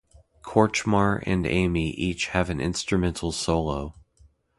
[0.41, 3.93] Kortchmar and Amy each have an instrumental solo.